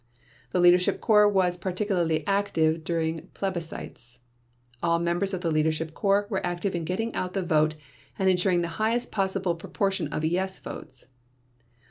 [0.49, 4.19] The Leadership Corps was particularly active during plebiscites.
[4.81, 7.75] All members of the Leadership Corps were active in getting out the vote
[8.17, 11.05] and insuring the highest possible proportion of "yes" votes.